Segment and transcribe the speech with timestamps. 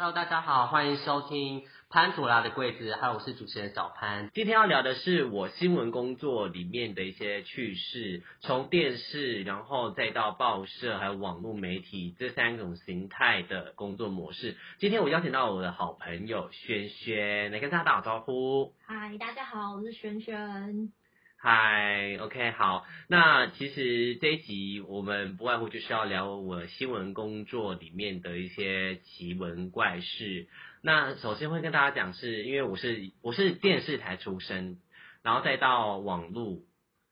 [0.00, 4.30] Hello，大家好，欢迎收听潘朵拉的柜子，还有我是主持人小潘。
[4.32, 14.56] 今天要聊的是我新闻工作里面的一些趣事，从电视，然后再到报社，还有网络媒体这三种形态的工作模式。
[14.78, 18.74] 今天我邀请到我的好朋友轩轩来跟大家打招呼。
[18.86, 20.92] 嗨，大家好，我是璇璇。
[21.40, 22.84] 嗨，OK，好。
[23.06, 30.48] 那其实这一集我们不外乎就是要聊我新闻工作里面的一些奇闻怪事。
[30.82, 34.80] 那首先会跟大家讲，是因为我是我是电视台出身，
[35.22, 36.64] 然后再到网络，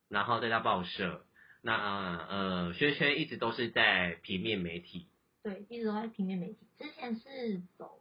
[0.08, 1.24] 然后再到报社。
[1.62, 5.06] 那呃，轩轩一直都是在平面媒体。
[5.44, 6.66] 对，一直都在平面媒体。
[6.80, 8.00] 之前是走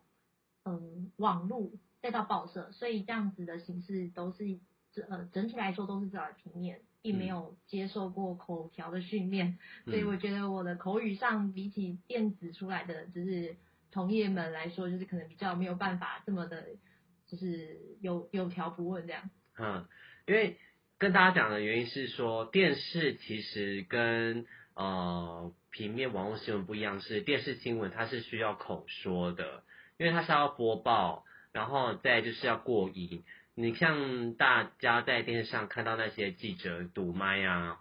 [0.64, 1.70] 嗯网络，
[2.02, 4.58] 再到报社，所以这样子的形式都是。
[5.04, 13.55] 呃，整体来说都是在平面，并没有接受过口条的训练，所以我觉得我的口语上比起电子出来的就是
[13.91, 16.65] 同业们来说，就是可能比较没有办法这么的，
[17.27, 19.29] 就是有有条不紊这样。
[19.57, 19.85] 嗯，
[20.26, 20.57] 因为
[20.98, 29.63] 跟大家讲的原因是说，电视其实跟呃平面网络新闻不一样，是电视新闻它是需要口说的，
[29.98, 33.24] 因为它是要播报，然后再就是要过音。
[33.58, 37.80] 你像大家在电视上看到那些记者堵麦啊，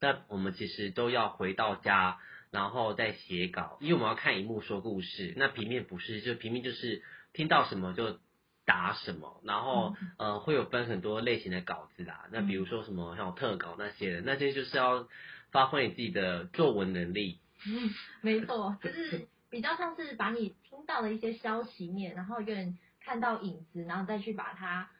[0.00, 2.18] 那我们其实都要回到家，
[2.50, 5.32] 然后再写稿，因为我们要看荧幕说故事。
[5.36, 8.18] 那平面不是，就平面就是听到什么就
[8.64, 12.26] 打什么，然后呃会有分很多类型的稿子啦。
[12.32, 15.06] 那比如说什么像特稿那些的，那些就是要
[15.52, 17.38] 发挥你自己的作文能力。
[17.64, 17.90] 嗯，
[18.22, 24.90] 没错，就是比较像是把你听到的一些消息面，然后有点看到影子，然后再去把它。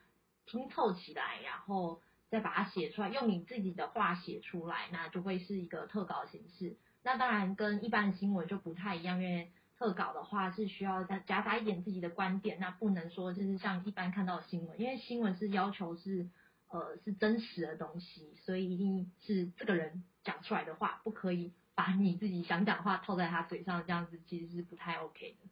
[0.47, 6.77] 拼凑起来，然后再把它写出来，用你自己的话写出来，那就会是一个特稿形式。
[7.03, 16.29] 那当然跟一般的新闻就不太一样，因为特稿的话是需要再夹杂一点自己的观点，那不能说就是像一般看到的新闻，因为新闻是要求是
[16.69, 25.49] 呃是真实的东西，所以一定是这个人讲出来的话，不可以把你自己想讲的话套在他嘴上，这样子其实是不太 OK 的。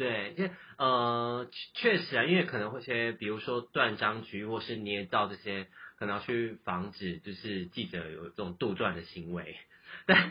[0.00, 0.44] 对，就
[0.78, 5.66] 呃确实啊，因为可能会些，比如说断章取义或是捏造这些，
[5.98, 9.58] 可能要去防止就是记者有这种杜撰的行为。
[10.06, 10.30] 但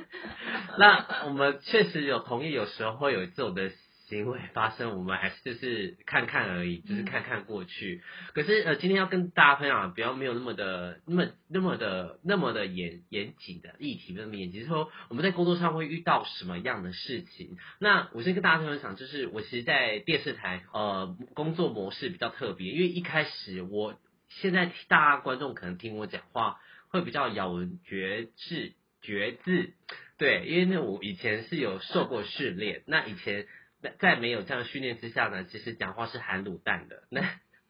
[0.80, 3.72] 那我们确实有同意，有时候会有这种的。
[4.10, 8.02] 行为发生，我们还是就是看看而已，就是看看过去。
[8.34, 17.58] 可是呃，今天要跟大家分享，不要没有那么的、那么、那么的、那么的严严谨的议题，那么严谨，就是说我们在工作上会遇到什么样的事情。
[17.80, 24.00] 那我先跟大家分享，就是我其实，在电视台呃工作模式比较特别，因为一开始我
[24.30, 29.74] 现在大家观众可能听我讲话会比较咬文嚼字、嚼字，
[30.18, 33.46] 对，因为那我以前是有受过训练，那以前。
[33.82, 37.04] 在在没有这样训练之下呢，其实讲话是含卤蛋的。
[37.10, 37.22] 那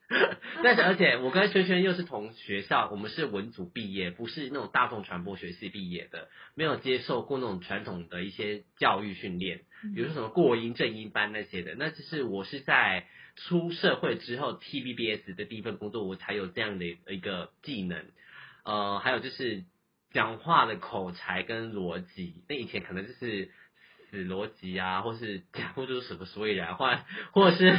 [0.63, 9.59] 但是而且我跟轩轩又是同学校，我们是文组毕业，不是那种大众传播学系毕业的，没有接受过那种传统的一些教育训练，
[9.93, 11.75] 比如说什么过音正音班那些的。
[11.77, 13.05] 那就是我是在
[13.35, 18.03] 出社会之后 T V B S 的第一份工作，我才有这样的一个技能。
[18.65, 19.63] 呃，还有就是
[20.11, 23.51] 讲话的口才跟逻辑，那以前可能就是。
[24.09, 26.89] 死逻辑啊，或是讲不出什么所以然，或
[27.31, 27.75] 或者是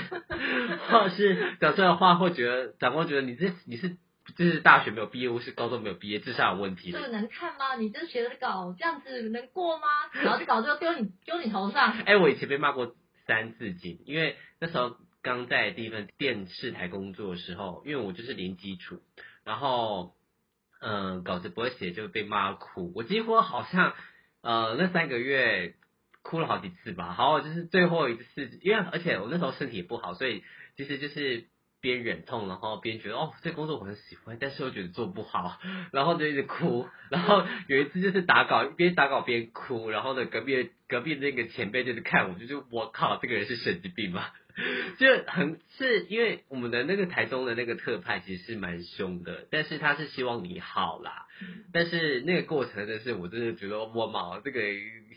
[0.89, 3.97] 或者是讲出来的话，会觉得长官觉得你这你是
[4.37, 6.93] 就是大学没有毕业，或是高中没有毕业，智商有问题。
[6.93, 7.75] 这个能看吗？
[7.77, 9.87] 你这学的稿这样子能过吗？
[10.13, 11.99] 然后这稿就丢你丢你头上。
[12.05, 12.95] 哎，我以前被骂过
[13.27, 19.01] 三字经，因为那时候刚在第一份电视台工作的时候，因为我就是零基础，
[19.45, 20.15] 然后
[20.81, 23.95] 嗯稿子不会写就被骂哭，我几乎好像
[24.43, 25.75] 呃那三个月。
[26.23, 30.43] 哭了好几次吧，好，就是最后一次，因为而且我那时候身体也不好，所以
[30.77, 31.47] 其实就是
[31.81, 35.59] 边忍痛，然后边觉得哦，这工作我很喜欢，但是又觉得做不好，
[35.93, 44.27] 然后就一直哭， 然后有一次就是打稿，边打稿边哭，然后呢，隔壁隔壁那个前辈就是看我，就是我靠，这个人是神经病吗？
[44.99, 51.27] 就很是因为我们的那个台中的那个特派其实是蛮凶的，但是他是希望你好啦，
[51.73, 54.61] 但是那个过程真的是我真的觉得我毛这个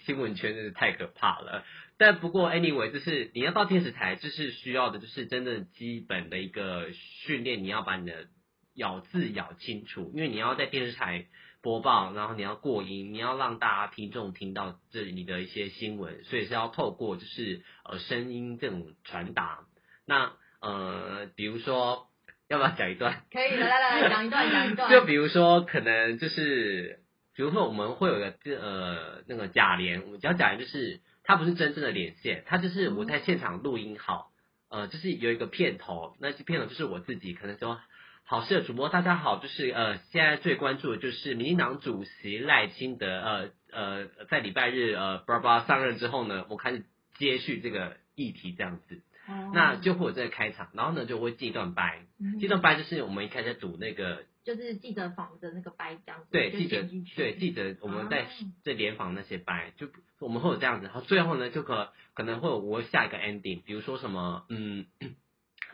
[0.05, 1.65] 新闻圈真是太可怕了。
[2.03, 8.27] 但不过 anyway 就是你要到电视台，就是需要的就是真的基本的一个训练，你要把你的
[8.73, 11.27] 咬字咬清楚，因为你要在电视台。
[11.63, 19.59] 播报，然后你要过音，你要让大家听众听到这里的一些新闻，所以是要透过就是呃声音这种传达。
[20.05, 22.09] 那呃，比如说
[22.49, 23.23] 要不要讲一段？
[23.31, 24.91] 可以，来来来，讲一段，讲一段。
[24.91, 26.99] 就比如说，可能就是，
[27.33, 34.31] 比如说我们会有个呃那个贾琏，我们讲贾琏就是它不是真正的连线，它就是我在现场录音好，
[34.69, 37.79] 呃，就是有一个片头，那些片头就是我自己，可能说。
[38.25, 46.85] 好事的主播，大家好，就是呃，现在最关注的就是民进党主席赖清德，呃呃，在礼拜日呃，巴拉巴拉上任之后呢，我开始
[47.17, 49.51] 接续这个议题这样子，哦。
[49.53, 52.39] 那就会有这个开场，然后呢就会记一段掰，嗯。
[52.39, 57.15] 这段白就是我们一开始读那个就是记者访的那个白这样子，对记者剪进去。
[57.15, 58.27] 对记者我们在哦。
[58.63, 59.87] 在联访那些白，就
[60.19, 64.85] 我们会有这样子，然后最后呢就可可能会有我会下一个 ending，比如说什么嗯。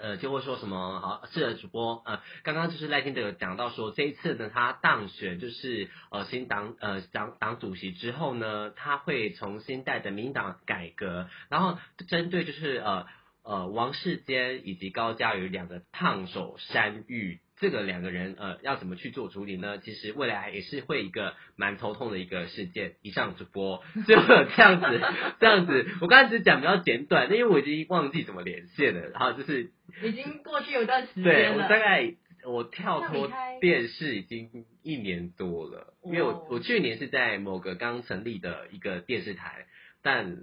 [0.01, 13.07] 呃，就会说什么好，是的，主播，呃，刚刚就是赖清德有讲到说，这一次呢，他当选就是呃新党呃党党主席之后呢，他会重新带着民党改革，然后针对就是呃
[13.49, 17.39] 呃王世坚以及高嘉瑜两个烫手山芋。
[17.61, 19.79] 这个两个人呃要怎么去做处理呢？
[19.79, 22.93] 其实未来也是会一个蛮头痛的一个事件。
[23.01, 25.01] 以上主播就这样子
[25.41, 29.09] 这样子，我刚才只是讲比较简短，因为我已经忘记怎么连线了。
[29.09, 29.71] 然后就是
[30.03, 32.13] 已经过去有一段时间对我，大概
[32.45, 33.29] 我跳脱
[33.59, 34.49] 电视已经
[34.81, 39.65] 一年多了，因为我哦我去年是在某个刚成立的一个电视台，
[40.01, 40.37] 但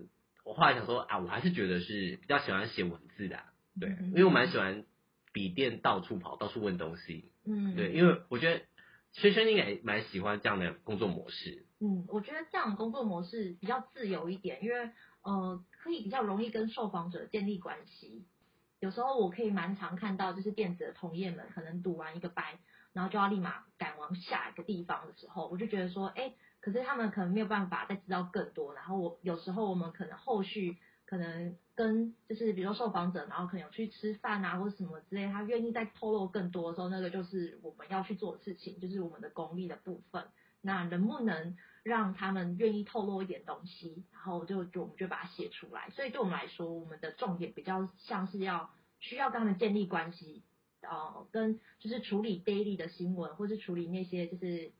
[0.46, 4.84] 我后来想说啊，我还是觉得是比较喜欢写文字的啊、对，嗯因为我蛮喜欢
[5.32, 8.64] 笔电到处跑，到处问东西，嗯，对，因为我觉得
[9.12, 14.90] 轩轩应该也蛮喜欢这样的工作模式，嗯，我觉得这样的工作模式比较自由一点，因为
[15.22, 18.24] 呃，可以比较容易跟受访者建立关系。
[18.78, 22.44] 有时候我可以蛮常看到，就是电子的同业们可能读完一个班，
[22.92, 26.34] 然后就要立马赶往下一个地方的时候，我就觉得说，哎，
[26.66, 28.74] 可是他们可能没有办法再知道更多。
[28.74, 40.24] 然后我有时候我们可能后续可能跟就是比如说受访者，然后可能有去吃饭啊或者什么之类，他愿意再透露更多的时候，那个就是我们要去做的事情，就是我们的功力的部分。
[40.60, 45.88] 那能不能让他们愿意透露一点东西，然后就就我们就把它写出来。
[45.90, 50.42] 所以对我们来说，我们的重点比较像是要需要跟他们建立关系，
[50.82, 54.72] 呃，跟就是处理 daily 的新闻，或是处理那些就是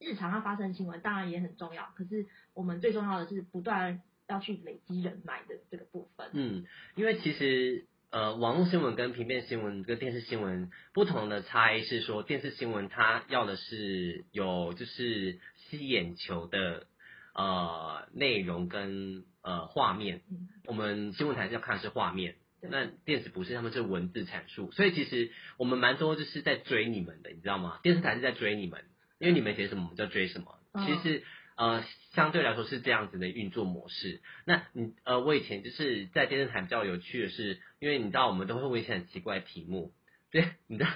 [0.00, 1.92] 日常要发生的新闻，当然也很重要。
[1.94, 6.30] 可是我们最重要的是不断要去累积人脉的这个部分。
[6.32, 6.64] 嗯，
[6.96, 16.86] 因为其实呃，网络新闻跟平面新闻跟电视新闻不同的差异是说，电视新闻它要的是有就是吸眼球的
[17.34, 22.36] 呃内容跟呃画面，嗯，我们新闻台是要看的是画面。
[22.62, 27.80] 那电视不是，他们是文字阐述，所以其实我们蛮多就是在追你们的，你知道吗？
[27.82, 28.84] 电视台是在追你们，
[29.20, 30.56] 因为你们写什么，我们就追什么。
[30.72, 31.22] 嗯其实
[31.56, 31.84] 呃，
[32.14, 34.20] 相对来说是这样子的运作模式。
[34.46, 39.92] 那你呃，我以前就是在电视台比较有趣的是，因为你知道我们都会问一些很奇怪的题目，
[40.32, 40.90] 对，你知道，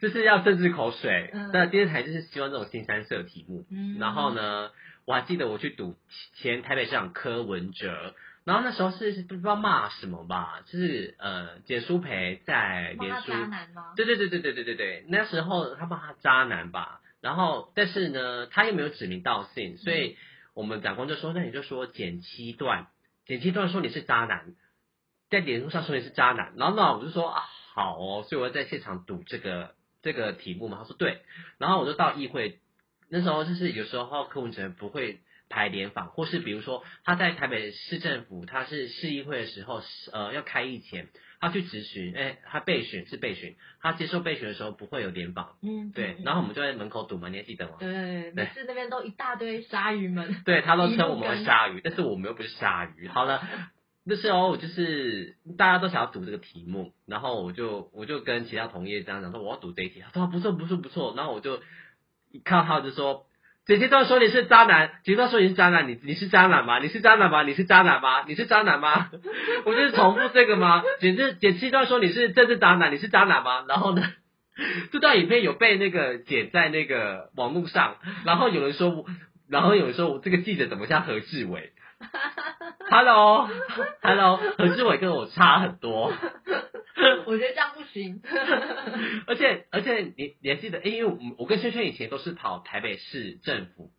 [0.00, 1.30] 就是要政治口水。
[1.32, 3.64] 嗯那电视台就是希望这种新三色题目。
[3.70, 4.34] 嗯然后？
[4.34, 4.70] 呢，
[5.04, 5.96] 我还记得我去赌
[6.36, 13.92] 前台北市长柯文哲，然后那时候是是不知道骂什么吧，就是呃简书培在脸书，渣男吗？
[13.94, 20.18] 对对对对对对对对，那时候他骂他渣男吧，然后但是呢他又没有指名道姓，所以
[20.52, 22.88] 我们长官就说那你就说减七段，
[23.24, 24.54] 减七段说你是渣男，
[25.30, 27.42] 在脸书上说你是渣男，然后呢我就说啊
[27.72, 31.22] 好哦，所以我在现场赌这个这个题目嘛，他说对，
[31.56, 32.58] 然后我就到议会。
[33.14, 35.20] 那时候就是有时候柯文哲不会
[35.50, 39.82] 排联访，或是比如说他在台北市政府，他是市议会的时候，
[40.12, 41.08] 呃，要开议前，
[41.42, 47.78] 他去质询，哎，他备选是备选，他接受备选的时候不会有联访，嗯，对，嗯然后我们就在门口堵嘛，你还记得吗？
[47.80, 50.36] 对每次那边都一大堆鲨鱼们。
[50.44, 53.08] 对他都称我们为鲨鱼，但是我们又不是鲨鱼。
[53.08, 53.42] 好了，
[54.04, 61.60] 那时候我就是大家都想要赌这个题目，然后我就我就跟其他同业这样讲说我要赌这一题，他说不错不错不错，然后我就
[62.30, 63.26] 一看到他就说。
[63.64, 66.80] 姐姐都说你是渣男，姐姐都说你是渣男，你你是渣男吗？
[66.80, 67.44] 你是渣男吗？
[67.44, 68.24] 你是渣男吗？
[68.26, 69.08] 你是渣男吗？
[69.64, 70.82] 我就是重复这个吗？
[70.98, 73.64] 姐姐姐七段说你是政治渣男，你是渣男吗？
[73.68, 74.02] 然后呢，
[74.90, 79.06] 这段影片有被那个剪在那个网络上，然后有人说，
[79.48, 81.72] 然后有人说我这个记者怎么像何志伟
[82.90, 86.12] ？Hello，Hello，何志伟跟我差很多，
[87.26, 88.22] 我觉得这样不行。
[89.26, 93.92] 而且而且你你还记得，诶因为我我跟轩轩以前都是跑台北市政府，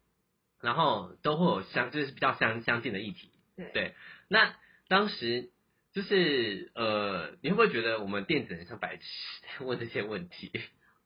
[0.61, 3.31] 然后都会有相就是比较相相近的议题。
[3.55, 3.95] 对对，
[4.29, 4.53] 那
[4.87, 5.51] 当时
[5.93, 9.03] 就是呃，你会不会觉得我们电子人像白痴
[9.63, 10.51] 问这些问题？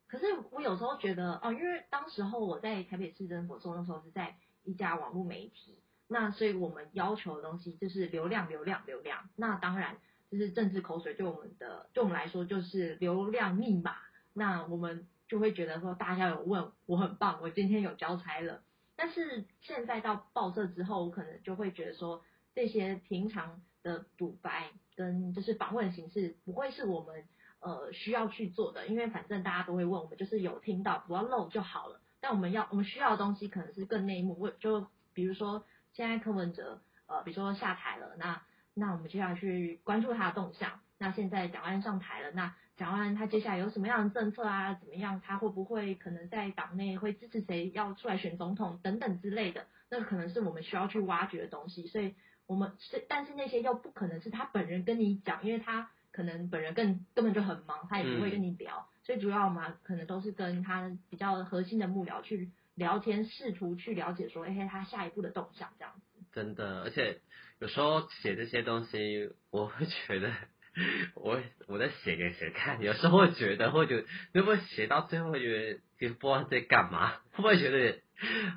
[0.10, 9.30] 可是我有时候觉得，哦，因为当时候我在台北市政府做，的时候是在一家网络媒体，那所以我们要求的东西就是流量、流量、流量。
[9.36, 9.98] 那当然
[10.32, 13.96] 就是政治口水对我们的对我们来说就是流量密码。
[14.34, 18.62] 那我们就会觉得说，大家有问我很棒，我今天有交差了。
[18.96, 22.24] 但是现在到报社之后，我可能就会觉得说，
[22.56, 27.26] 这些平常的独白跟就是访问形式，不会是我们
[27.60, 32.00] 呃需要去做的，因为反正大家都会问，我们就是有听到不要漏就好了。
[32.20, 35.64] 但我们要我们需要的东西可能是更内幕，就比如说
[35.98, 38.40] 现在柯文哲呃，比如说下台了，那
[38.76, 40.80] 那我们就要去关注他的动向。
[41.00, 44.76] 那现在蒋万安上台了，那蒋万安他接下来有什么样的政策啊？
[44.76, 45.20] 怎么样？
[45.26, 49.66] 他会不会可能在党内会支持谁要出来选总统等等之类的？
[49.90, 51.88] 那可能是我们需要去挖掘的东西。
[51.88, 52.14] 所以
[52.46, 58.88] 我们是，但是那些又不可能是他本人跟你讲，因为他可能本人更根本就很忙，他也不会跟你聊。
[59.02, 66.24] 所以主要嘛，可能都是跟他比较核心的幕僚去聊天，试图去了解说，哎，他下一步的动向这样子。
[66.32, 67.20] 真的，而且
[67.60, 70.32] 有时候写这些东西，我会觉得。
[71.16, 72.84] 我我在写给谁看？
[72.84, 77.16] 有时候会觉得，会觉得，会不会写到最后觉得，其实不知道在干嘛？
[77.34, 78.00] 会不会觉得，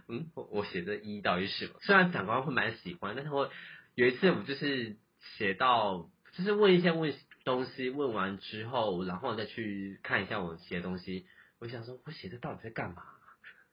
[0.07, 1.79] 嗯，我写的一到底是什么？
[1.81, 3.51] 虽然长官会蛮喜欢，但是我
[3.95, 4.99] 有一次我就是
[5.39, 11.25] 写到，就是问一些问东西，问完之后，然后再去看一下我写的东西，
[11.59, 13.03] 我想说，我写的到底在干嘛？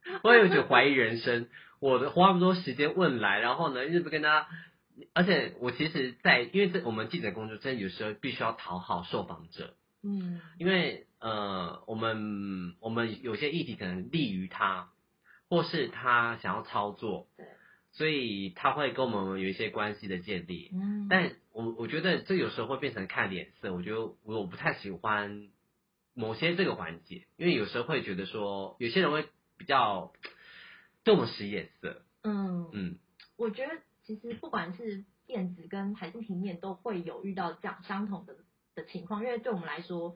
[0.24, 1.48] 我有点怀疑人生，
[1.80, 4.48] 我的花那么多时间问来，然后呢，一直不跟他。
[5.14, 14.90] 而且我其实，在因为这我们记者工作，真的有时候必须要讨好受访者，嗯，因为呃，我们我们有些议题可能利于他，
[15.50, 17.28] 或是他想要操作，
[17.92, 25.50] 所以他会跟我们有一些关系的建立，嗯，但我我觉得这有时候会变成看脸色，我觉得我我不太喜欢
[26.16, 30.14] 某些这个环节，因为有时候会觉得说，有些人会比较
[31.04, 32.98] 对我们使眼色，嗯嗯，
[33.36, 33.74] 我觉得。
[34.06, 38.38] 其实不管是电子跟还是平面，都会有遇到这样相同的
[38.74, 40.16] 的情况，因为对我们来说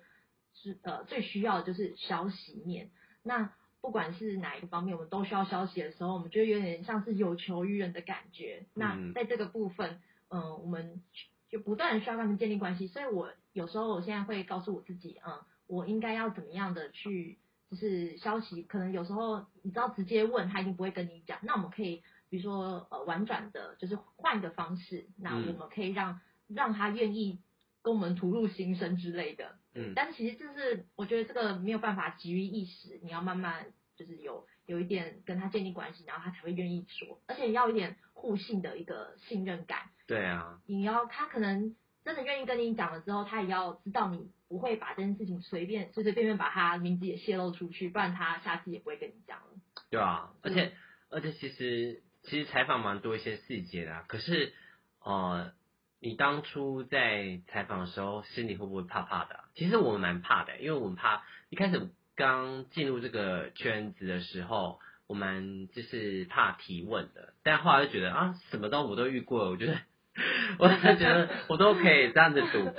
[0.53, 2.89] 是呃最需要的就是消息面。
[3.21, 8.65] 那不管是哪一个方面，我们都需要消息的时候，我们就有点像是有求于人的感觉。
[8.74, 11.01] 那在这个部分，嗯，我们
[11.50, 12.88] 就不断需要跟他们建立关系。
[12.88, 17.39] 所以我有时候我现在会告诉我自己，嗯，我应该要怎么样的去，
[17.71, 22.03] 就是消息，可能有时候你知道直接问他一定不会跟你讲，那我们可以。
[22.29, 27.41] 比如说，呃，婉转的，就是换一个方式，那我们可以让让他愿意
[27.81, 29.57] 跟我们吐露心声之类的。
[29.75, 39.89] 嗯，但是其实这是我觉得这个没有办法急于一时，你要慢慢就是有有一点跟他建立关系，然后他才会愿意说，而且要一点互信的一个信任感。
[40.07, 41.75] 对啊，你要他可能
[42.05, 49.46] 真的愿意跟你讲了之后，他也要知道你不会把这件事情随便随随便便把他名字也泄露出去，不然他下次也不会跟你讲了。
[49.89, 50.74] 对啊，而且
[51.10, 52.03] 而且其实。
[52.24, 54.53] 其实采访蛮多一些细节的，可是，
[55.03, 55.53] 呃，
[56.00, 59.39] 你当初在采访的时候，心里会不会怕怕的？
[59.55, 67.34] 其实我们蛮怕的，因为我们怕一开始刚进入这个圈子的时候，我们就是怕提问的。
[67.41, 69.81] 但后来就觉得啊，什么都我都遇过了，我觉得，
[70.60, 72.72] 我觉得我都可以这样子读。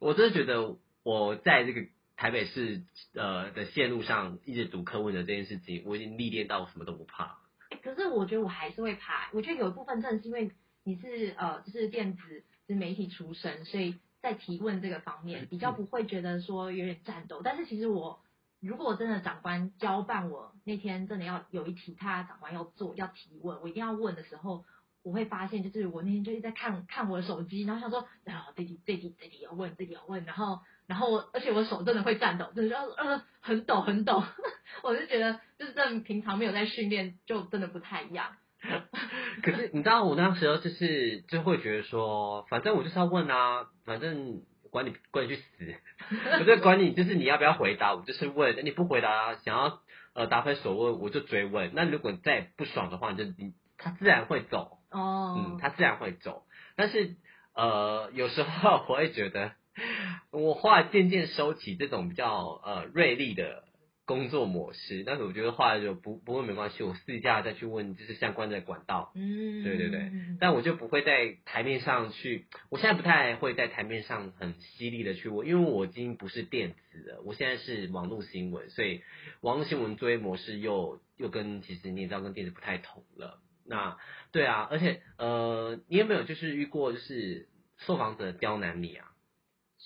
[0.00, 2.82] 我真的觉得我在这个台北市
[3.14, 7.38] 呃的线路上一直读课问的这件事情，我已经历练到我什么都不怕。
[7.82, 10.52] 可是我觉得我还是会怕，我觉得有一部分正是因为
[10.84, 17.40] 你是呃就是电子是媒体出身，所以在提问这个方面比较不会觉得说有点战斗。
[17.42, 18.20] 但是其实我
[18.60, 24.64] 如果真的长官交办我那天真的要有一题他长官要做要提问，我一定要问的时候，
[25.02, 30.60] 我会发现就是我那天就是在看看我的手机，然后想说啊这题这题这题要问这题要问，然后。
[30.92, 34.22] 然后，而且我手真的会颤抖，就是呃很抖很抖，
[34.84, 38.36] 我就觉得就是这平常没有在训练，就真的不太一样。
[39.42, 45.74] 可是你知道，我那时候就是就会觉得说，反正我就是要问啊，反正管你管你去死，
[46.40, 49.80] 我就管你就是你要不要回答，我就是问，你不回答，想要
[50.12, 51.70] 呃答非所问，我就追问。
[51.74, 56.42] 那如果你再不爽的话，你就你他自然会走哦，嗯，他自然会走。
[56.76, 57.16] 但是
[57.54, 59.52] 呃有时候我会觉得。
[60.30, 63.64] 我后来渐渐收起这种比较呃锐利的
[64.04, 70.10] 工作模式，但是我觉得后来就不不会没关系，我私下再去问就是相关的管道，嗯，对对对，
[70.40, 79.02] 但我就不会在台面上去，我现在不太会在台面上很犀利的去问，因为我已经不是电子了，我现在是网络新闻，所以
[79.40, 83.96] 网络新闻作业模式又又跟其实你也知道跟电子不太同了，那
[84.32, 87.48] 对啊，而且呃，你有没有就是遇过就是
[87.78, 89.11] 受访者刁难你啊？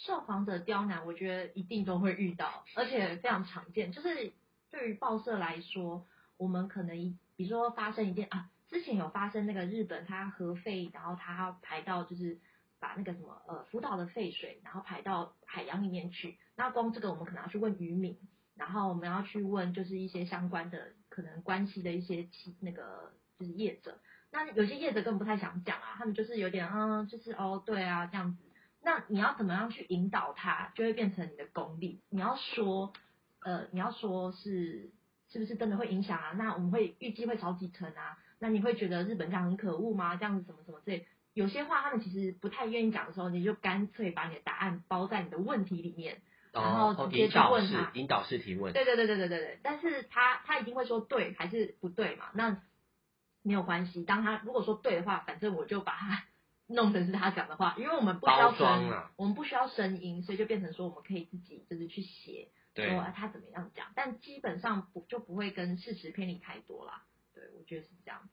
[0.04, 3.92] 受访者刁难，我觉得一定都会遇到，而且非常常见。
[3.92, 4.32] 就是
[4.70, 12.38] 对于报社来说，我们可能，比如说发生一件啊，之前有发生那个日本它核废，然后它排到就是
[12.78, 16.36] 把那个什么呃福岛的废水，然后排到海洋里面去。
[16.56, 18.18] 那光这个我们可能要去问渔民，
[18.54, 23.98] 然后我们要去问就是一些相关的可能关系的一些企那个就是业者。
[24.30, 28.42] 那有些业者根本不太想讲啊，他们就是有点嗯，就是哦对啊这样子。
[28.86, 32.02] 那你要怎么样去引导他，就会变成你的功力。
[32.08, 32.92] 你要说
[33.40, 34.92] 呃，你要说是
[35.28, 36.30] 是不是真的会影响啊？
[36.38, 38.16] 那我们会预计会少几成啊？
[38.38, 40.14] 那你会觉得日本这样很可恶吗？
[40.14, 47.90] 这样子什么什么之类，有些话他们其实不太愿意讲的时候，你就干脆把你的答案包在你的问题里面，然后哦，直接去问他。
[47.94, 52.26] 引导式提问，对对对对对对对，但是他他一定会说对还是不对嘛？
[52.34, 52.62] 那
[53.42, 56.22] 没有关系，当他如果说对的话，反正我就把它
[56.68, 67.04] 弄成是他讲的话，因为我们不需要声啊，我们不需要声音，所以就变成说我们可以自己就是去写对说、啊他怎么样讲，但基本上不就不会跟事实偏离太多啦。
[67.34, 68.30] 对，我觉得是这样子，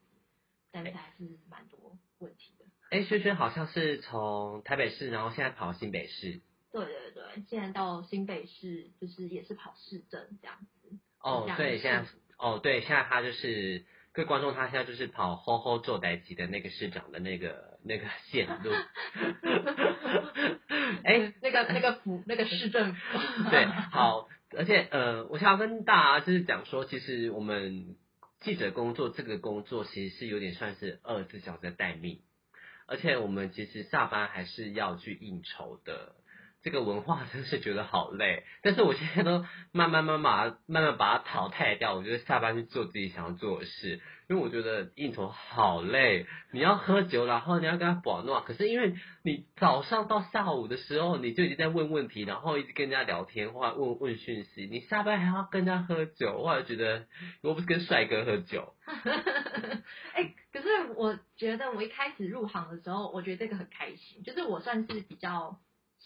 [0.71, 2.65] 但是还是蛮多问题的。
[2.89, 6.41] 哎，轩轩好像是从台北市，然后现在跑新北市。
[6.71, 10.97] 对对对，现在到新北市就是也是跑市政这样子。
[11.19, 18.71] 哦对，现在哦，对，现在他就是各位观众，他现在就是跑吼吼做代级的那个市长的那个 那个线路。
[21.03, 22.99] 哎，那个那个府那个市政府，
[23.49, 27.95] 对，好，而且呃，我想要跟大家就是讲说，其实我们
[28.41, 32.21] 记者工作这个工作其实是有点算是二十四小时待命，
[32.85, 36.13] 而且我们其实下班还是要去应酬的。
[36.63, 41.93] 这个文化真是觉得好累，但是我现在都慢慢慢慢慢慢把它淘汰掉。
[41.93, 46.25] 我觉得下班去做自己想要做的事，因为我觉得应酬好累。
[46.53, 57.05] 你要喝酒，然后你要跟他保暖，可是因为你早上到下午的时候，你就已经在问问题，然后一直跟人家聊天或者问问讯息，你下班还要跟人家喝酒，我就觉得
[57.41, 58.73] 我不是跟帅哥喝酒，
[60.13, 65.59] 哎、可是我觉得我一开始入行的时候，我觉得这个很开心，就是我算是比较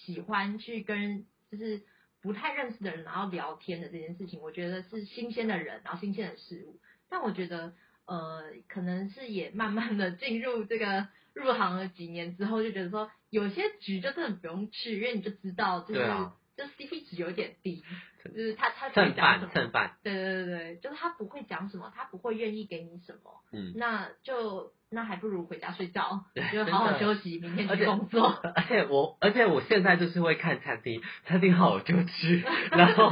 [0.06, 1.82] 喜欢去跟就是
[2.22, 6.80] 不太认识的人然后聊天的这件事情，我觉得是新鲜的人，然后新鲜的事物。
[7.10, 7.74] 但我觉得
[8.06, 17.84] 呃，可能是也慢慢的进入这个入行了几年之后，就觉得说有些局就真的不用去，因为你就知道就是、啊就 CP 值有点低，
[18.26, 23.74] 就是他他不蹭会讲什么饭蹭饭，对对对对，就是他不会讲什么，他不会愿意给你什么，嗯。
[23.76, 26.24] 那就那还不如回家睡觉，
[26.54, 28.28] 就好好休息，明天去工作。
[28.56, 33.12] 而且我，而且我现在就是会看餐厅，餐厅好我就去， 然后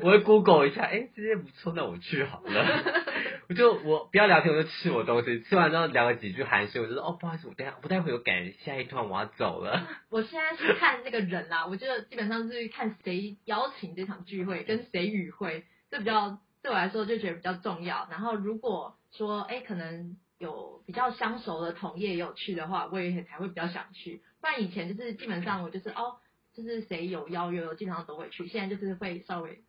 [0.00, 3.02] 我会 Google 一下，哎，这些不错，那我去好了。
[3.48, 9.86] 我就我不要聊天，我就吃我东西，吃完之后聊了几句寒暄，我就说哦，不好意思，我等一下我待会有赶下一段，我要走了。
[10.10, 18.08] 我现在是看那个人啦，我觉得基本上是看谁邀请这场聚会，跟谁与会，这比较对我来说就觉得比较重要。
[18.10, 24.22] 然后如果说哎，可能有比较相熟的同业也有去的话，我也才会比较想去。
[24.40, 26.16] 不然以前就是基本上我就是哦，
[26.52, 28.48] 就是谁有邀约，我基本上都会去。
[28.48, 29.62] 现在就是会稍微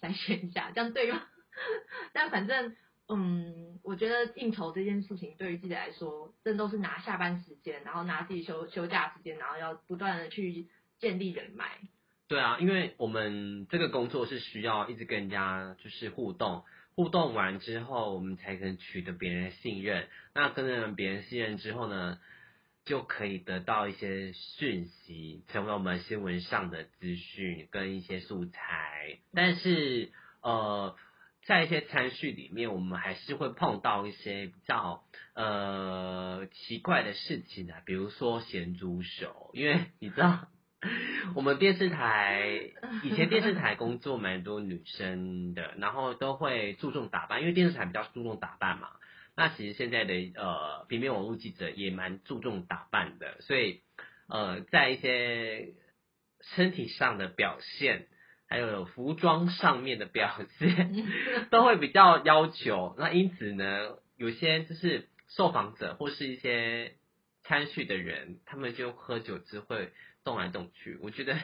[0.00, 1.22] 筛选一下，这样对吗？
[2.14, 2.74] 但反正。
[3.08, 11.78] 嗯，我觉得应酬这件事情对于记者来说，真都是拿下班时间，然后拿自己休休假时间，然后要不断的去建立人脉。
[12.28, 20.08] 对啊，因为我们这个工作是需要一直跟人家就是互动，互动完之后，我们才能取得别人的信任。
[20.34, 22.18] 那跟了别人信任之后呢，
[22.84, 29.18] 就可以得到一些讯息，成为我们新闻上的资讯跟一些素材。
[29.32, 30.94] 但是呃，
[31.46, 35.02] 在一些餐序里面，我们还是会碰到一些比较
[35.34, 40.48] 呃奇怪的事情啊，比如说咸猪手，因为你知道。
[41.36, 42.70] 我们电视台
[43.04, 48.88] 以前电视台工作蛮多女生的，然后都会注重打扮，因为电视台比较注重打扮嘛。
[49.36, 53.80] 那其实现在的呃平面网络记者也蛮注重打扮的，所以
[54.28, 55.74] 呃在一些
[56.40, 58.08] 身体上的表现，
[58.48, 61.06] 还有服装上面的表现，
[61.50, 62.94] 都会比较要求。
[62.98, 66.96] 那因此呢，有些就是受访者或是一些
[67.44, 69.92] 参叙的人，他们就喝酒只会
[70.24, 70.98] 动来动去。
[71.02, 71.38] 我觉得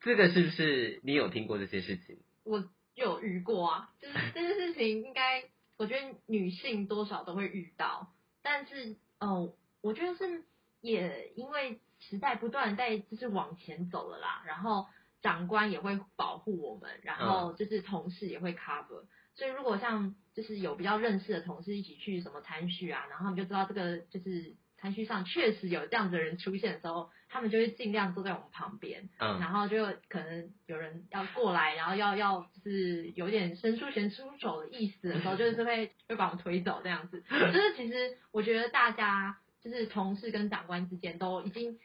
[0.00, 2.18] 这个是不是你有听过这些事情？
[2.44, 5.44] 我有遇过啊，就是这件事情应该，
[5.76, 10.44] 我觉得女性多少都会遇到，但是哦，我觉得是
[10.80, 14.86] 也因为时代不断在就是往前走了啦，然后
[15.22, 29.08] 长官也会保护我们，然后就是同事也会 cover，、所以如果像就是有比较认识的同事一起去什么参叙啊，然后他们就知道这个就是参叙上确实有这样子的人出现的时候，他们就会尽量坐在我们旁边。
[29.18, 37.24] 嗯，然后就可能有人要过来，然后要要就是有点伸出拳出手的意思的时候， 就是会会把我们推走这样子。
[37.28, 41.76] 就是其实我觉得大家就是同事跟长官之间都已经，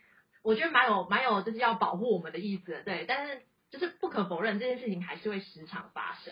[0.44, 3.06] 我觉得蛮有蛮有就是要保护我们的意思的，对。
[3.08, 6.32] 但是就是不可否认这件事情还是会时常发生。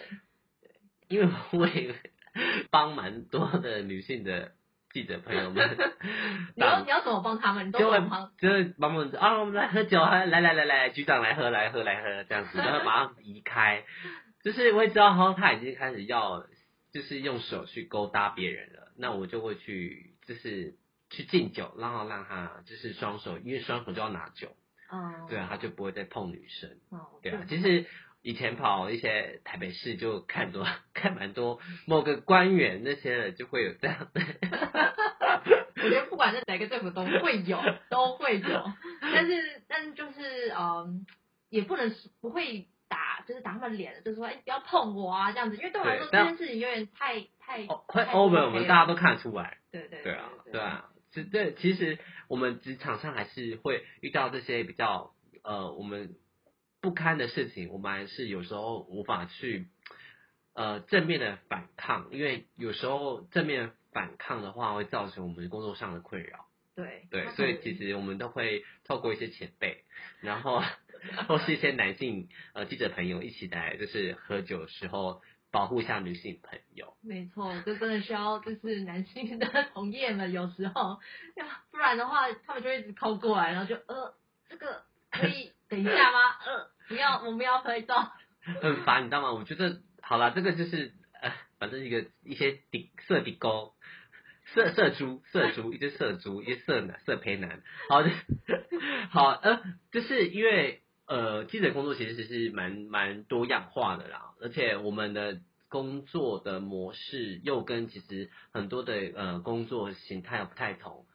[1.07, 1.95] 因为我也
[2.69, 4.51] 帮蛮多的女性的
[4.97, 5.77] 记者朋友们
[6.57, 7.67] 你要你要怎么帮他们？
[7.67, 8.31] 你都就会怎么帮？
[8.39, 13.83] 就是帮我们啊，我们来喝酒，来来来来，局长来喝来喝来喝这样子，然后马上移开，
[14.43, 16.47] 就是我也知道哈，他已经开始要
[16.91, 20.73] 就是用手去勾搭别人了，那我就会去就是
[21.11, 24.55] 去敬酒，然后让他就是双手，因为双手就要拿酒，
[24.91, 27.85] 嗯，对啊，他就不会再碰女生，哦，对啊，就其实。
[28.27, 34.21] 以前跑一些台北市就看多 看蛮多某个官员那些的就会有这样的，
[35.77, 37.57] 我觉得不管是哪个政府都会有，
[37.89, 41.05] 都会有， 但是但是就是嗯，
[41.49, 49.59] 也不能不会打，就是打他们脸，就是说哎不要碰我啊这样子，因为对我来说这件事情有点太太哦会 over，我们大家都看得出来。
[49.71, 55.13] 对对对啊，对对啊，是对，其实我们职场上还是会遇到这些比较
[55.45, 56.15] 呃我们
[56.87, 59.67] 不堪的事情，我们还是有时候无法去
[60.53, 66.45] 呃正面的反抗，因为有时候正面反抗的话会造成我们工作上的困扰。
[66.75, 69.83] 对对所以其实我们都会透过一些前辈，
[70.21, 70.63] 然后
[71.27, 75.21] 或是一些男性呃记者朋友一起来，就是喝酒的时候
[75.51, 76.95] 保护一下女性朋友。
[77.01, 81.01] 没错，这真的需要就是男性的同业们有时候，
[81.35, 84.13] 要不然的话他们就一直靠过来，然后就呃
[84.47, 86.37] 这个可以等一下吗？
[86.45, 88.11] 呃不要，我们要拍照。
[88.61, 89.33] 很烦，你知道吗？
[89.33, 93.73] 我觉得好了，这个就是呃，反正一个一些底色底沟。
[94.53, 97.61] 色色猪，色猪，一只色猪，一只色男，色胚男。
[97.89, 98.09] 好的，
[99.09, 111.05] 好，呃，就是因为呃，记者工作其实是蛮蛮多样化的啦，而且我们的工作的模式又跟其实很多的呃工作形态不太同。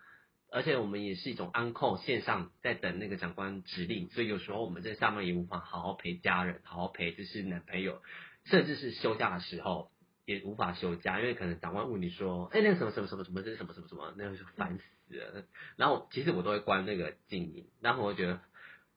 [0.53, 8.03] 而且我们也是一种安控线上在等那个长官指令，所以有时候我们在上面也无法好好陪家人，好好陪就是男朋友，
[8.45, 9.91] 甚至是休假的时候
[10.27, 15.45] 也无法休假，因为可能长官问你说，哎、那个什么什么什么什么这是什么什么什么，那个就烦死了。
[15.77, 18.41] 然后其实我都会关那个静音，然后我觉得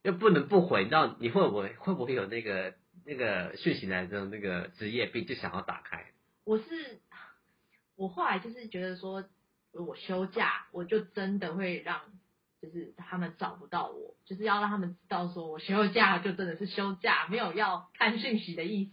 [0.04, 6.12] 又不能不回，你知道你会不会会不会有那个那个讯息来的那个职业病，就想要打开？
[6.44, 7.00] 我是
[7.96, 9.24] 我后来就是觉得说，
[9.84, 12.02] 我休假我就真的会让
[12.62, 18.92] 就是他们找不到我，就是要让他们知道说我休假就真的是休假，没有要看讯息的意思。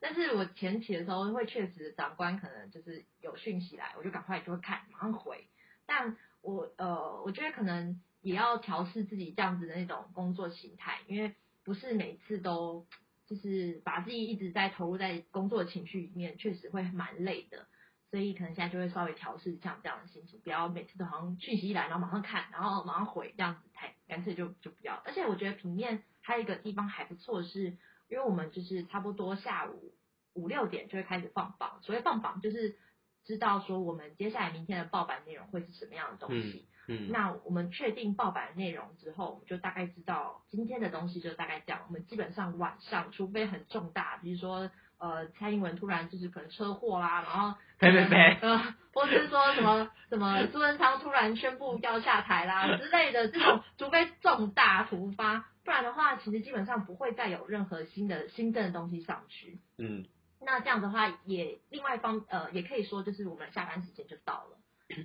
[0.00, 5.46] 但是我前期的时候会确实长官可能就是有讯息来，我就赶快就会看，马上回。
[5.86, 12.86] 但我呃，我觉得可能也要调试自己这样子的那种工作形态，因为不是每次都
[13.26, 17.66] 就是把自己一直在投入在工作情绪里面，确实会蛮累的。
[18.12, 25.00] 所以可能现在就会稍微调试像这样的心情，不要每次都好像讯息一来，然后马上看，然后马上回这样子，太干脆就就不要。
[25.06, 27.78] 而且我觉得平面还有一个地方还不错是，
[28.10, 29.94] 因为我们就是差不多下午
[30.34, 32.76] 五六点就会开始放榜，所谓放榜就是
[33.24, 36.68] 知道说我们接下来明天的报版内容会是什么样的东西。
[36.88, 41.82] 嗯，那我们确定报版内容之后，我们就大概知道今天的东西就大概这样。
[41.86, 44.68] 我们基本上晚上，除非很重大，比如说
[45.02, 59.58] 呃蔡英文突然就是可能车祸啦，然后呸呸呸呃， 或者是说什么什么苏贞昌突然宣布要下台啦 之类的这种，除非重大突发，不然的话，其实基本上不会再有任何新的新增的东西上去。
[59.78, 60.06] 嗯
[60.44, 64.58] 那这样的话也另外一方呃也可以说就是我们下班时间就到了。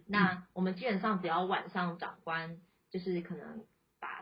[0.08, 2.58] 那我们基本上只要晚上长官
[2.92, 3.64] 就是可能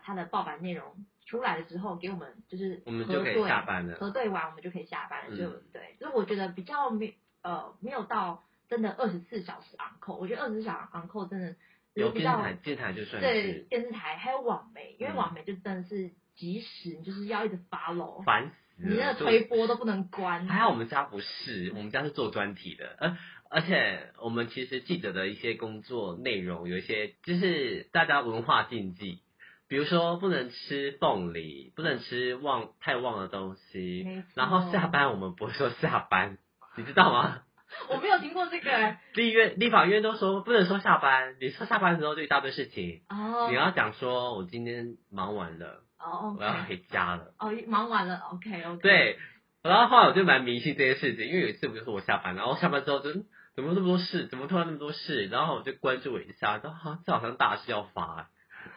[0.05, 3.95] 把他的报版内容出来了之后，给我们就是我们就可以下班了。
[3.95, 5.35] 核对完，我们就可以下班了。
[5.35, 11.55] 就、嗯对，所以我觉得比较没呃没有到真的二十四小时 on call，我觉得二十四小时 on call 真的
[11.95, 18.89] 有比较电台，电台就算对电视台还有网媒，因为嗯网媒就真的是及时，你就是要一直 follow，烦死了。
[18.89, 20.45] 你那个推播都不能关。
[20.47, 23.17] 还好我们家不是，我们家是做专题的，而
[23.49, 29.21] 而且我们其实记者的一些工作内容有一些就是大家文化禁忌，
[29.67, 36.37] 比如说不能吃凤梨，不能吃旺太旺的东西然后下班我们不会说下班，
[36.75, 37.41] 你知道吗？
[37.89, 47.33] 我没有听过这个欸立院立法院都说不能说下班，你说下班的时候就一大堆事情，哦，你要讲说我今天忙完了，哦我要回家了。
[47.39, 49.17] 哦，忙完了，OK OK，，对，
[49.61, 53.25] 然后后来我就蛮迷信这件事情，因为有一次我就说我下班，然后下班之后就嗯
[53.55, 58.29] 怎么那么多事，怎么突然那么多事，然后我就关注我一下，然后好像这好像大事要发，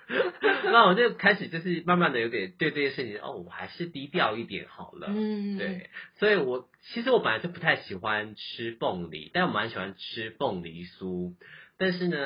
[0.64, 5.08] 那我就开始就是慢慢的有点对这件事情，哦，我还是低调一点好了。
[5.10, 11.34] 嗯，对，所以我其实我本来就不太喜欢吃凤梨，但我蛮喜欢吃凤梨酥。
[11.80, 12.16] 但是呢，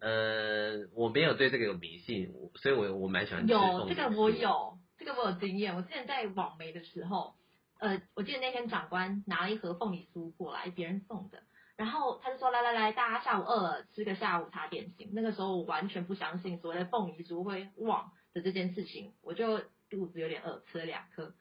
[0.00, 5.74] 呃，我没有对这个有迷信，所以我我蛮喜欢吃有凤梨这个我有，这个我有经验。
[5.74, 7.34] 我之前在网媒的时候，
[7.78, 11.42] 呃，我记得那天长官拿了一盒凤梨酥过来，别人送的，
[11.76, 15.10] 然后他就说来来来，大家下午饿了，吃个下午茶点心。
[15.12, 19.58] 那个时候我完全不相信所谓的凤梨酥会旺的这件事情，我就
[19.90, 21.34] 肚子有点饿，吃了两颗。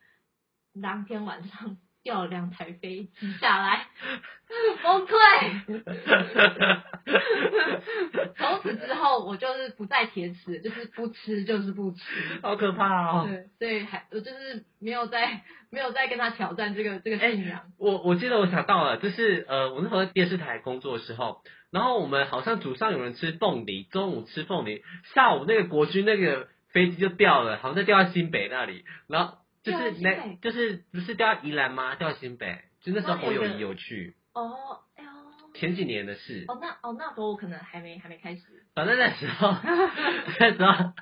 [0.81, 3.87] 当天晚上掉了两台飞机下来，
[4.83, 5.83] 崩溃。
[8.37, 12.01] 从此之后，我就是不再铁齿，就是不吃就是不吃。
[12.41, 13.27] 好可怕哦！
[13.27, 17.61] 对，所以还我就是没有再 没有再跟他挑战这个这个信仰。
[17.79, 31.95] 我我记得我想到了，就是呃，我那时候在电视台工作的时候，然后我们好像组上有人吃凤梨，中午吃凤梨，下午那个国军那个飞机就掉了，好像在掉在新北那里，然后就是那就是不是掉在宜兰吗？
[31.95, 35.09] 掉在新北，就那时候哦有个侯友谊有去，哦，哎呦，
[35.53, 36.45] 前几年的事。
[36.47, 38.41] 哦那哦那时候我可能还没还没开始。
[38.75, 39.55] 反正那时候，
[40.39, 40.93] 那时候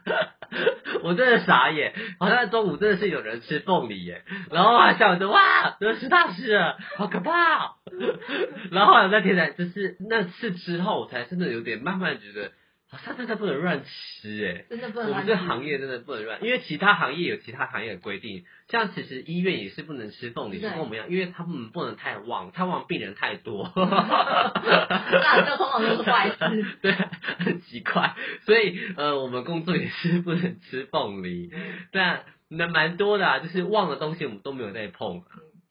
[1.04, 7.76] 我真的傻眼，好像中午真的是有人吃凤梨耶，然后我还想着哇，得吃大事了，好可怕、哦。
[8.72, 12.52] 然后后来那天才就是那次之后，我才真的有点慢慢觉得，
[12.92, 14.66] 好像真的不能乱吃哎。
[14.70, 23.72] 真的不我们能乱吃这行业真的不能乱，因为其他行业有其他行业的规定，像其实医院也是不能吃凤梨，跟我们一样，因为他们不能太旺，太旺病人太多。
[23.76, 26.66] 那这通常都是坏事。
[26.84, 26.92] 对，
[27.40, 31.50] 很奇怪，所以呃，我们工作也是不能吃凤梨，
[31.92, 35.24] 但那蛮多的、啊，就是旺的东西我们都没有在碰、啊，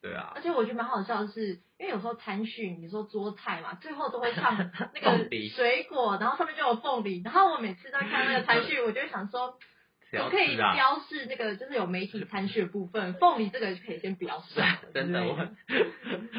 [0.03, 9.59] 对啊而，且我觉得蛮好笑的是，因为有时候餐序你说桌菜嘛，最后都会上 那个水果，然后上面就有凤梨，然后我每次在看那个餐序，我就想说，
[10.25, 10.57] 我可以？
[10.57, 15.37] 标示那个就是有媒体餐序的部分，凤梨这个就可以先不要上， 真的，我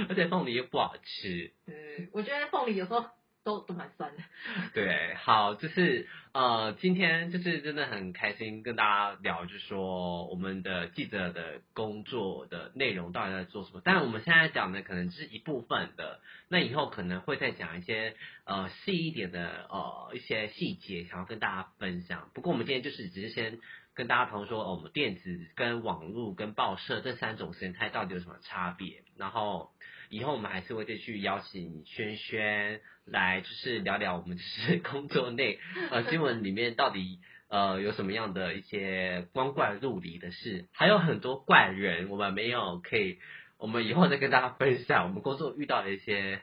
[0.10, 1.54] 而且凤梨又不好吃。
[1.68, 3.06] 嗯，我觉得凤梨有时候
[3.44, 4.24] 都都蛮酸的。
[4.74, 13.82] 对，好，就是呃，今天就是真的很开心跟大家聊，就是说我们的记者的工作的内容到底在做什么。
[13.84, 22.30] 但，我们现在讲的可能只是一部分的，那以后可能会再讲一些呃细一点的呃一些细节，想要跟大家分享。
[22.34, 23.60] 不过我们今天就是只是先
[23.96, 29.72] 跟大家朋友说，哦我们电子跟网络跟报社这三种形态到底有什么差别，然后。
[30.14, 35.58] 以后我们还是会继续邀请轩轩来，就是聊聊我们就是 工作内
[35.90, 43.20] 呃新闻里面到底呃有什么样的一些光怪陆离的事，还有很多怪人我们没有可以，
[43.58, 46.42] 我们以后再跟大家分享我们工作遇到的一些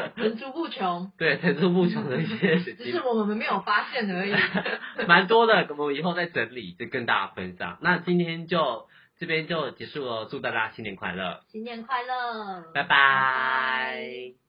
[0.16, 2.84] 层出不穷，对层出不穷的一些事情。
[2.86, 4.34] 只是，我们没有发现而已。
[5.06, 7.78] 蛮多的，我们以后再整理再跟大家分享。
[7.80, 14.41] 那今天就这边就结束了，祝大家新年快乐，新年快乐，拜拜